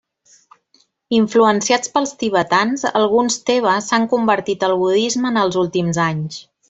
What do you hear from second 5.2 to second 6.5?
en els últims anys.